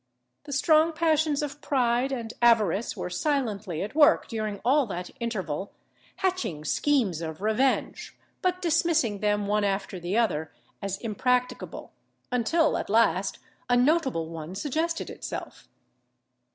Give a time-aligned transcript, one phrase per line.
[0.45, 5.73] The strong passions of pride and avarice were silently at work during all that interval,
[6.15, 10.51] hatching schemes of revenge, but dismissing them one after the other
[10.81, 11.91] as impracticable,
[12.31, 13.37] until, at last,
[13.69, 15.67] a notable one suggested itself.